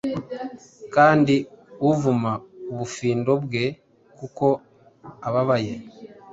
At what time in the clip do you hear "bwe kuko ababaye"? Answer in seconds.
3.43-5.75